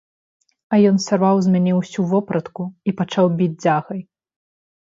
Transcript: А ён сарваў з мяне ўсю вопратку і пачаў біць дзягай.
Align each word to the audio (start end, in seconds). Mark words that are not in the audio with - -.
А 0.73 0.79
ён 0.91 0.97
сарваў 1.07 1.41
з 1.47 1.53
мяне 1.55 1.75
ўсю 1.81 2.07
вопратку 2.13 2.61
і 2.93 2.97
пачаў 3.03 3.25
біць 3.43 3.55
дзягай. 3.61 4.01